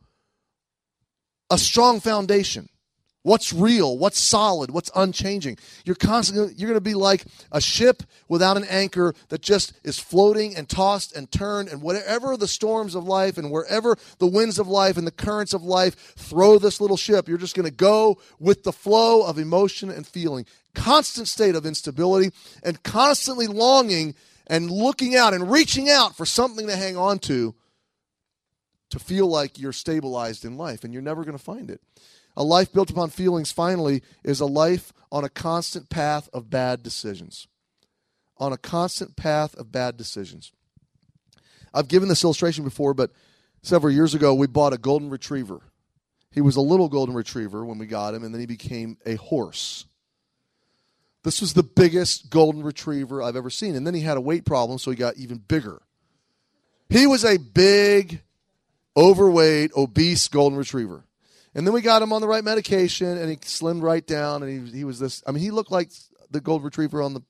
[1.50, 2.70] a strong foundation.
[3.26, 3.98] What's real?
[3.98, 4.70] What's solid?
[4.70, 5.58] What's unchanging?
[5.84, 9.98] You're constantly you're going to be like a ship without an anchor that just is
[9.98, 14.60] floating and tossed and turned and whatever the storms of life and wherever the winds
[14.60, 17.76] of life and the currents of life throw this little ship, you're just going to
[17.76, 20.46] go with the flow of emotion and feeling.
[20.76, 22.30] Constant state of instability
[22.62, 24.14] and constantly longing
[24.46, 27.56] and looking out and reaching out for something to hang on to
[28.90, 31.82] to feel like you're stabilized in life and you're never going to find it.
[32.38, 36.84] A life built upon feelings, finally, is a life on a constant path of bad
[36.84, 37.48] decisions.
[38.38, 40.52] On a constant path of bad decisions.
[41.74, 43.12] I've given this illustration before, but
[43.62, 45.62] several years ago we bought a golden retriever.
[46.32, 49.16] He was a little golden retriever when we got him, and then he became a
[49.16, 49.86] horse.
[51.24, 53.76] This was the biggest golden retriever I've ever seen.
[53.76, 55.82] And then he had a weight problem, so he got even bigger.
[56.88, 58.22] He was a big,
[58.96, 61.06] overweight, obese golden retriever.
[61.54, 64.68] And then we got him on the right medication, and he slimmed right down, and
[64.68, 65.24] he, he was this.
[65.26, 65.92] I mean, he looked like
[66.30, 67.22] the golden retriever on the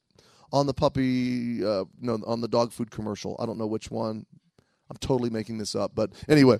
[0.52, 3.36] on the puppy, uh, no, on the dog food commercial.
[3.40, 4.26] I don't know which one.
[4.90, 6.60] I'm totally making this up, but anyway,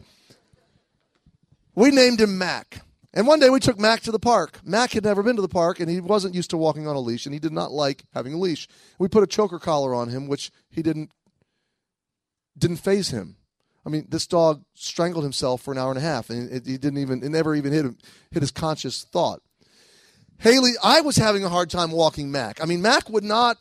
[1.76, 2.82] we named him Mac.
[3.14, 4.60] And one day we took Mac to the park.
[4.66, 7.00] Mac had never been to the park, and he wasn't used to walking on a
[7.00, 8.68] leash, and he did not like having a leash.
[9.00, 11.12] We put a choker collar on him, which he didn't
[12.58, 13.38] didn't faze him.
[13.86, 16.98] I mean, this dog strangled himself for an hour and a half, and he didn't
[16.98, 17.98] even it never even hit him,
[18.32, 19.42] hit his conscious thought.
[20.40, 22.62] Haley, I was having a hard time walking Mac.
[22.62, 23.58] I mean, Mac would not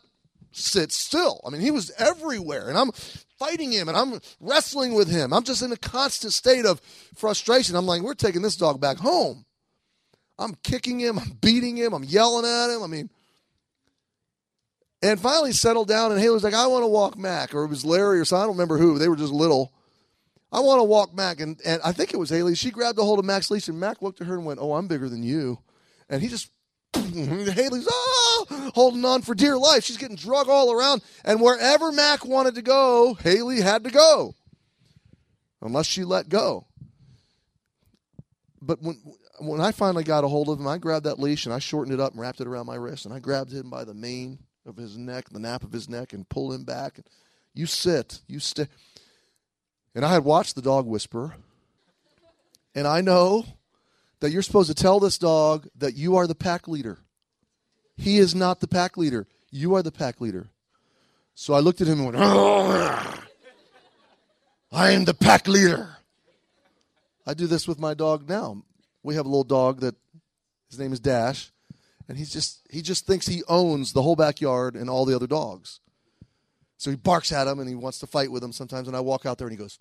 [0.52, 1.40] sit still.
[1.46, 2.90] I mean, he was everywhere, and I'm
[3.38, 5.32] fighting him and I'm wrestling with him.
[5.32, 6.80] I'm just in a constant state of
[7.14, 7.76] frustration.
[7.76, 9.44] I'm like, we're taking this dog back home.
[10.38, 12.82] I'm kicking him, I'm beating him, I'm yelling at him.
[12.82, 13.10] I mean,
[15.02, 17.68] and finally settled down, and Haley was like, I want to walk Mac, or it
[17.68, 18.42] was Larry or something.
[18.42, 18.98] I don't remember who.
[18.98, 19.72] They were just little.
[20.55, 21.40] I want to walk Mac.
[21.40, 22.55] And, and I think it was Haley.
[22.55, 24.75] She grabbed a hold of Mac's leash, and Mac looked at her and went, Oh,
[24.75, 25.59] I'm bigger than you.
[26.09, 26.49] And he just,
[26.95, 29.83] Haley's, oh, holding on for dear life.
[29.83, 31.03] She's getting drug all around.
[31.25, 34.37] And wherever Mac wanted to go, Haley had to go,
[35.61, 36.67] unless she let go.
[38.62, 39.03] But when,
[39.40, 41.93] when I finally got a hold of him, I grabbed that leash and I shortened
[41.93, 43.07] it up and wrapped it around my wrist.
[43.07, 46.12] And I grabbed him by the mane of his neck, the nape of his neck,
[46.12, 46.99] and pulled him back.
[46.99, 47.07] And
[47.55, 48.69] you sit, you stay.
[49.94, 51.35] And I had watched the dog whisper.
[52.74, 53.46] And I know
[54.20, 56.98] that you're supposed to tell this dog that you are the pack leader.
[57.96, 59.26] He is not the pack leader.
[59.50, 60.48] You are the pack leader.
[61.35, 62.16] So I looked at him and went,
[64.72, 65.96] I am the pack leader.
[67.26, 68.62] I do this with my dog now.
[69.02, 69.94] We have a little dog that
[70.68, 71.52] his name is Dash,
[72.09, 75.26] and he's just he just thinks he owns the whole backyard and all the other
[75.26, 75.80] dogs.
[76.76, 78.88] So he barks at him and he wants to fight with him sometimes.
[78.88, 79.78] And I walk out there and he goes,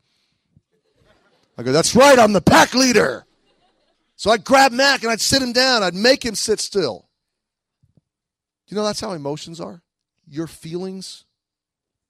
[1.58, 3.26] I go, That's right, I'm the pack leader.
[4.16, 5.84] So I'd grab Mac and I'd sit him down.
[5.84, 7.10] I'd make him sit still.
[8.68, 9.82] You know, that's how emotions are.
[10.28, 11.26] Your feelings,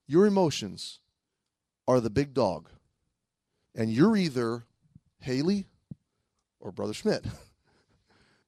[0.08, 1.00] your emotions
[1.88, 2.70] are the big dog.
[3.76, 4.66] And you're either
[5.20, 5.66] Haley
[6.60, 7.26] or Brother Schmidt.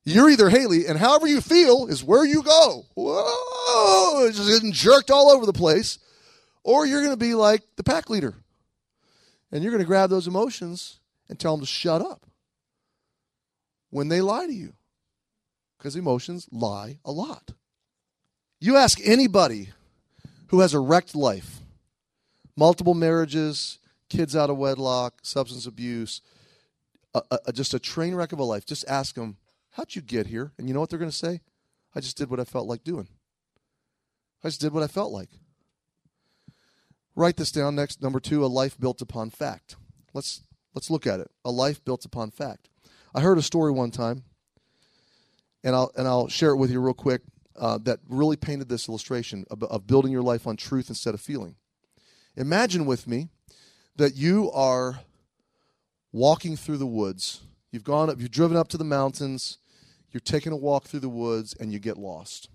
[0.07, 2.85] You're either Haley, and however you feel is where you go.
[2.93, 5.97] Whoa, just getting jerked all over the place.
[6.65, 8.33] Or you're going to be like the pack leader.
[9.51, 10.99] And you're going to grab those emotions
[11.29, 12.25] and tell them to shut up
[13.91, 14.73] when they lie to you.
[15.77, 17.53] Because emotions lie a lot.
[18.59, 19.69] You ask anybody
[20.47, 21.59] who has a wrecked life,
[22.57, 23.77] multiple marriages,
[24.09, 26.21] kids out of wedlock, substance abuse,
[27.13, 29.37] a, a, just a train wreck of a life, just ask them,
[29.73, 30.51] How'd you get here?
[30.57, 31.41] And you know what they're going to say?
[31.93, 33.07] I just did what I felt like doing.
[34.43, 35.29] I just did what I felt like.
[37.15, 38.01] Write this down next.
[38.01, 39.75] Number two, a life built upon fact.
[40.13, 41.31] Let's let's look at it.
[41.43, 42.69] A life built upon fact.
[43.13, 44.23] I heard a story one time,
[45.63, 47.21] and I'll and I'll share it with you real quick.
[47.57, 51.21] Uh, that really painted this illustration of, of building your life on truth instead of
[51.21, 51.55] feeling.
[52.35, 53.29] Imagine with me
[53.95, 54.99] that you are
[56.11, 57.43] walking through the woods.
[57.71, 58.19] You've gone up.
[58.19, 59.57] You've driven up to the mountains.
[60.11, 62.49] You're taking a walk through the woods and you get lost.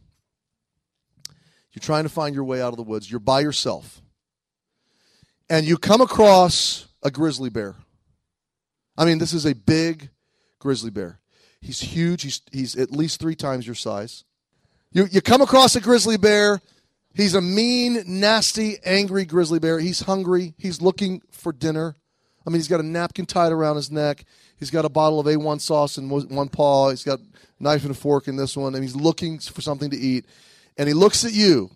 [1.72, 3.10] You're trying to find your way out of the woods.
[3.10, 4.02] You're by yourself.
[5.50, 7.74] And you come across a grizzly bear.
[8.96, 10.10] I mean, this is a big
[10.60, 11.18] grizzly bear.
[11.60, 12.22] He's huge.
[12.22, 14.24] He's, he's at least three times your size.
[14.92, 16.60] You, you come across a grizzly bear.
[17.12, 19.80] He's a mean, nasty, angry grizzly bear.
[19.80, 20.54] He's hungry.
[20.56, 21.96] He's looking for dinner.
[22.46, 24.24] I mean, he's got a napkin tied around his neck.
[24.56, 26.90] He's got a bottle of A1 sauce in one paw.
[26.90, 27.18] He's got
[27.58, 30.26] knife and a fork in this one, and he's looking for something to eat.
[30.78, 31.70] And he looks at you,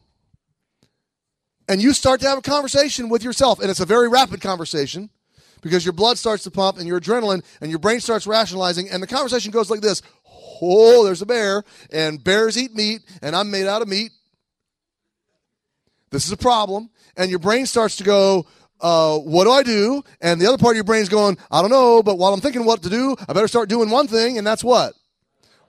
[1.69, 5.11] and you start to have a conversation with yourself, and it's a very rapid conversation
[5.63, 9.03] because your blood starts to pump and your adrenaline and your brain starts rationalizing, and
[9.03, 10.03] the conversation goes like this
[10.63, 14.13] Oh, there's a bear, and bears eat meat, and I'm made out of meat.
[16.11, 16.91] This is a problem.
[17.17, 18.47] And your brain starts to go,
[18.81, 20.03] uh, what do I do?
[20.21, 22.65] And the other part of your brain's going, I don't know, but while I'm thinking
[22.65, 24.95] what to do, I better start doing one thing, and that's what?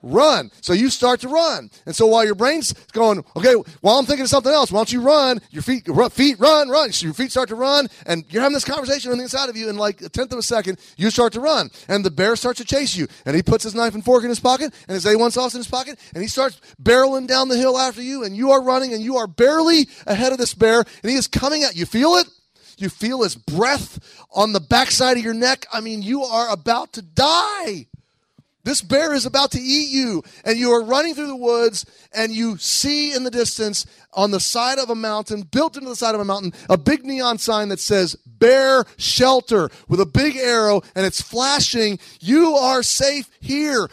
[0.06, 0.52] Run.
[0.60, 1.68] So you start to run.
[1.84, 4.92] And so while your brain's going, okay, while I'm thinking of something else, why don't
[4.92, 5.40] you run?
[5.50, 6.92] Your feet, feet run, run.
[6.92, 9.56] So your feet start to run, and you're having this conversation on the inside of
[9.56, 9.68] you.
[9.68, 12.60] In like a tenth of a second, you start to run, and the bear starts
[12.60, 13.08] to chase you.
[13.24, 15.58] And he puts his knife and fork in his pocket, and his A1 sauce in
[15.58, 18.94] his pocket, and he starts barreling down the hill after you, and you are running,
[18.94, 21.84] and you are barely ahead of this bear, and he is coming at you.
[21.84, 22.28] Feel it?
[22.78, 23.98] You feel his breath
[24.30, 25.66] on the backside of your neck.
[25.72, 27.86] I mean, you are about to die.
[28.66, 32.32] This bear is about to eat you, and you are running through the woods, and
[32.32, 36.16] you see in the distance on the side of a mountain, built into the side
[36.16, 40.82] of a mountain, a big neon sign that says bear shelter with a big arrow,
[40.96, 42.00] and it's flashing.
[42.18, 43.88] You are safe here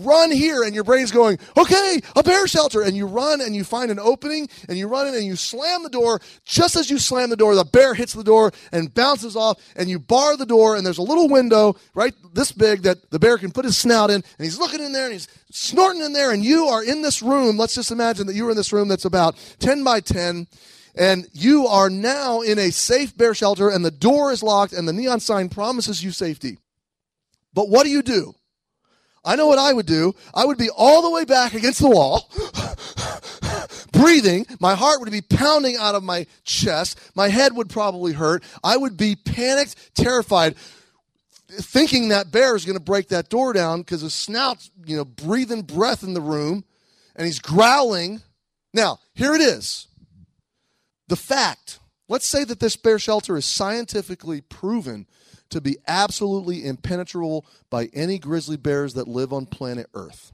[0.00, 2.82] run here and your brain's going okay a bear shelter.
[2.82, 5.82] And you run and you find an opening and you run in and you slam
[5.82, 6.20] the door.
[6.44, 9.88] Just as you slam the door the bear hits the door and bounces off and
[9.88, 13.38] you bar the door and there's a little window right this big that the bear
[13.38, 16.32] can put his snout in and he's looking in there and he's snorting in there
[16.32, 17.56] and you are in this room.
[17.56, 20.46] Let's just imagine that you are in this room that's about 10 by 10
[20.94, 24.86] and you are now in a safe bear shelter and the door is locked and
[24.86, 26.58] the neon sign promises you safety.
[27.54, 28.34] But what do you do
[29.24, 30.14] I know what I would do.
[30.34, 32.28] I would be all the way back against the wall,
[33.92, 34.46] breathing.
[34.58, 36.98] My heart would be pounding out of my chest.
[37.14, 38.42] My head would probably hurt.
[38.64, 40.56] I would be panicked, terrified,
[41.48, 45.04] thinking that bear is going to break that door down because his snout's, you know,
[45.04, 46.64] breathing breath in the room
[47.14, 48.22] and he's growling.
[48.74, 49.86] Now, here it is.
[51.08, 51.78] The fact.
[52.08, 55.06] Let's say that this bear shelter is scientifically proven
[55.52, 60.32] to be absolutely impenetrable by any grizzly bears that live on planet Earth.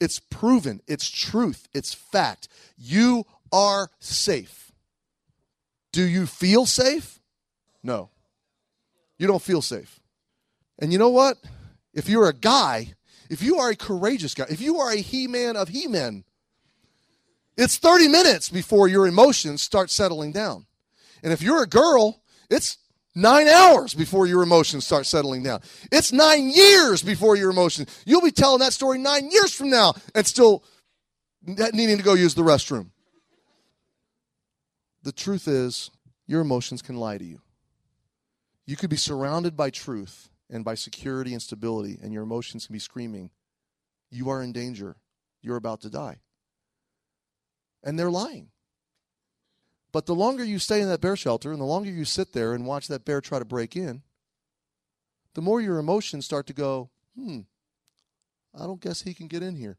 [0.00, 2.48] It's proven, it's truth, it's fact.
[2.76, 4.72] You are safe.
[5.92, 7.20] Do you feel safe?
[7.82, 8.10] No.
[9.18, 10.00] You don't feel safe.
[10.78, 11.38] And you know what?
[11.94, 12.94] If you're a guy,
[13.30, 16.24] if you are a courageous guy, if you are a he man of he men,
[17.56, 20.66] it's 30 minutes before your emotions start settling down.
[21.22, 22.76] And if you're a girl, it's
[23.18, 25.62] Nine hours before your emotions start settling down.
[25.90, 27.88] It's nine years before your emotions.
[28.04, 30.62] You'll be telling that story nine years from now and still
[31.46, 32.90] needing to go use the restroom.
[35.02, 35.90] The truth is,
[36.26, 37.40] your emotions can lie to you.
[38.66, 42.74] You could be surrounded by truth and by security and stability, and your emotions can
[42.74, 43.30] be screaming,
[44.10, 44.96] You are in danger.
[45.40, 46.18] You're about to die.
[47.82, 48.48] And they're lying.
[49.96, 52.52] But the longer you stay in that bear shelter and the longer you sit there
[52.52, 54.02] and watch that bear try to break in,
[55.32, 57.38] the more your emotions start to go, hmm,
[58.54, 59.78] I don't guess he can get in here.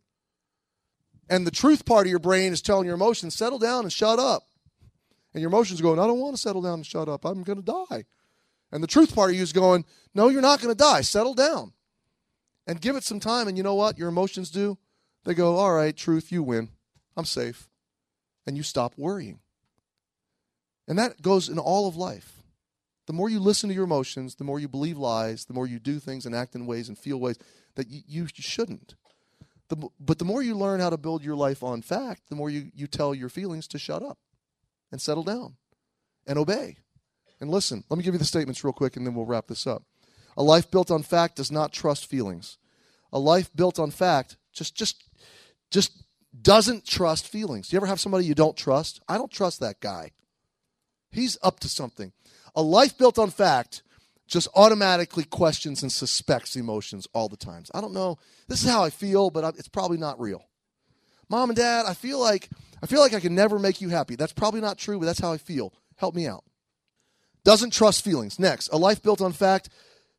[1.29, 4.17] And the truth part of your brain is telling your emotions, settle down and shut
[4.17, 4.47] up.
[5.35, 7.23] And your emotions are going, I don't want to settle down and shut up.
[7.23, 8.05] I'm going to die.
[8.71, 11.01] And the truth part of you is going, no, you're not going to die.
[11.01, 11.73] Settle down.
[12.65, 13.47] And give it some time.
[13.47, 14.79] And you know what your emotions do?
[15.25, 16.69] They go, all right, truth, you win.
[17.15, 17.69] I'm safe.
[18.47, 19.41] And you stop worrying.
[20.87, 22.43] And that goes in all of life.
[23.07, 25.79] The more you listen to your emotions, the more you believe lies, the more you
[25.79, 27.37] do things and act in ways and feel ways
[27.75, 28.95] that you, you shouldn't.
[29.69, 32.49] The, but the more you learn how to build your life on fact, the more
[32.49, 34.17] you, you tell your feelings to shut up
[34.91, 35.55] and settle down
[36.25, 36.77] and obey.
[37.39, 39.67] And listen, let me give you the statements real quick and then we'll wrap this
[39.67, 39.83] up.
[40.35, 42.57] A life built on fact does not trust feelings.
[43.11, 45.03] A life built on fact just just
[45.71, 46.03] just
[46.39, 47.67] doesn't trust feelings.
[47.67, 49.01] Do you ever have somebody you don't trust?
[49.07, 50.11] I don't trust that guy.
[51.17, 52.11] He's up to something.
[52.55, 53.83] A life built on fact
[54.27, 57.71] just automatically questions and suspects emotions all the times.
[57.73, 58.17] I don't know.
[58.47, 60.45] This is how I feel, but it's probably not real.
[61.29, 62.49] Mom and dad, I feel like
[62.81, 64.15] I feel like I can never make you happy.
[64.15, 65.73] That's probably not true, but that's how I feel.
[65.95, 66.43] Help me out.
[67.43, 68.39] Doesn't trust feelings.
[68.39, 69.69] Next, a life built on fact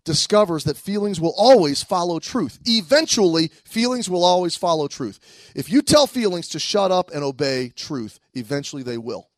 [0.05, 2.59] discovers that feelings will always follow truth.
[2.65, 5.21] Eventually, feelings will always follow truth.
[5.55, 9.29] If you tell feelings to shut up and obey truth, eventually they will.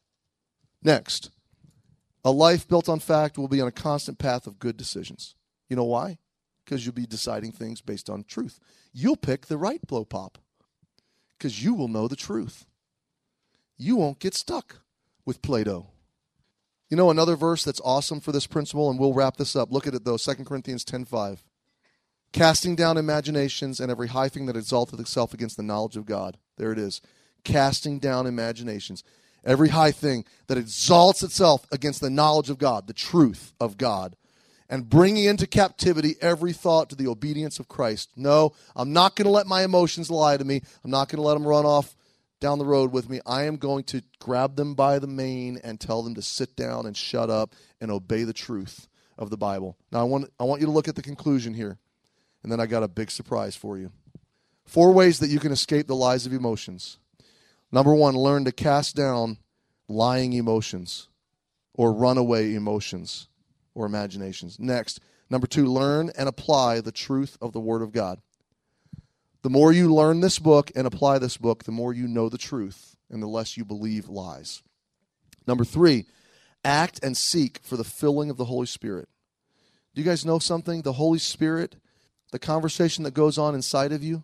[0.82, 1.30] Next,
[2.24, 5.34] a life built on fact will be on a constant path of good decisions.
[5.68, 6.18] You know why?
[6.64, 8.60] Because you'll be deciding things based on truth.
[8.92, 10.38] You'll pick the right blow pop
[11.38, 12.66] because you will know the truth.
[13.78, 14.80] You won't get stuck
[15.24, 15.86] with Play Doh.
[16.90, 19.72] You know another verse that's awesome for this principle, and we'll wrap this up.
[19.72, 21.44] Look at it though, 2 Corinthians 10 5.
[22.32, 26.36] Casting down imaginations and every high thing that exalteth itself against the knowledge of God.
[26.58, 27.00] There it is.
[27.42, 29.02] Casting down imaginations
[29.44, 34.16] every high thing that exalts itself against the knowledge of God, the truth of God,
[34.68, 38.10] and bringing into captivity every thought to the obedience of Christ.
[38.16, 40.62] No, I'm not going to let my emotions lie to me.
[40.84, 41.96] I'm not going to let them run off
[42.40, 43.20] down the road with me.
[43.26, 46.86] I am going to grab them by the mane and tell them to sit down
[46.86, 48.88] and shut up and obey the truth
[49.18, 49.76] of the Bible.
[49.92, 51.78] Now, I want, I want you to look at the conclusion here,
[52.42, 53.92] and then I got a big surprise for you.
[54.64, 56.98] Four ways that you can escape the lies of emotions.
[57.72, 59.38] Number one, learn to cast down
[59.88, 61.08] lying emotions
[61.74, 63.28] or runaway emotions
[63.74, 64.58] or imaginations.
[64.58, 68.20] Next, number two, learn and apply the truth of the Word of God.
[69.42, 72.38] The more you learn this book and apply this book, the more you know the
[72.38, 74.62] truth and the less you believe lies.
[75.46, 76.06] Number three,
[76.64, 79.08] act and seek for the filling of the Holy Spirit.
[79.94, 80.82] Do you guys know something?
[80.82, 81.76] The Holy Spirit
[82.30, 84.22] the conversation that goes on inside of you,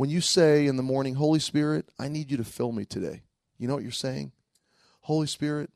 [0.00, 3.20] when you say in the morning, Holy Spirit, I need you to fill me today,
[3.58, 4.32] you know what you're saying?
[5.02, 5.68] Holy Spirit,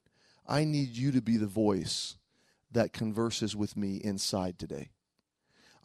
[0.49, 2.16] I need you to be the voice
[2.72, 4.89] that converses with me inside today.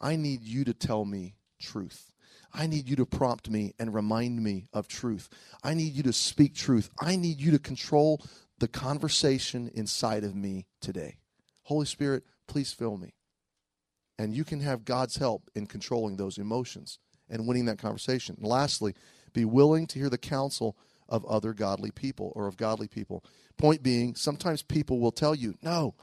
[0.00, 2.14] I need you to tell me truth.
[2.50, 5.28] I need you to prompt me and remind me of truth.
[5.62, 6.88] I need you to speak truth.
[6.98, 8.24] I need you to control
[8.58, 11.18] the conversation inside of me today.
[11.64, 13.12] Holy Spirit, please fill me.
[14.18, 16.98] And you can have God's help in controlling those emotions
[17.30, 18.36] and winning that conversation.
[18.38, 18.94] And lastly,
[19.32, 20.76] be willing to hear the counsel
[21.08, 23.24] of other godly people or of godly people.
[23.56, 25.94] Point being, sometimes people will tell you, no.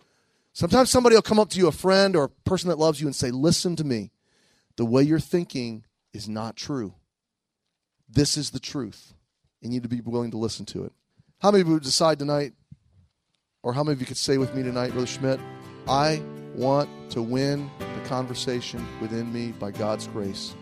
[0.53, 3.07] Sometimes somebody will come up to you, a friend or a person that loves you,
[3.07, 4.11] and say, listen to me.
[4.75, 6.95] The way you're thinking is not true.
[8.09, 9.13] This is the truth.
[9.61, 10.93] And you need to be willing to listen to it.
[11.39, 12.53] How many of you would decide tonight,
[13.63, 15.39] or how many of you could say with me tonight, Brother Schmidt,
[15.88, 16.21] I
[16.55, 20.55] want to win the conversation within me by God's grace.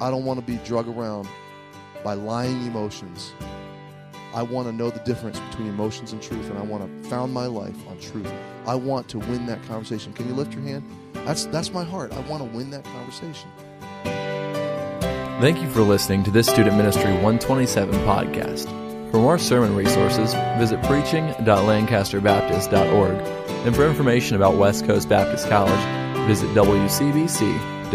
[0.00, 1.28] I don't want to be drug around
[2.02, 3.32] by lying emotions.
[4.32, 7.34] I want to know the difference between emotions and truth, and I want to found
[7.34, 8.32] my life on truth.
[8.66, 10.12] I want to win that conversation.
[10.12, 10.84] Can you lift your hand?
[11.12, 12.12] That's that's my heart.
[12.12, 13.50] I want to win that conversation.
[15.40, 18.66] Thank you for listening to this Student Ministry 127 podcast.
[19.10, 23.16] For more sermon resources, visit preaching.lancasterbaptist.org.
[23.66, 25.80] And for information about West Coast Baptist College,
[26.26, 27.90] visit wcbc.edu.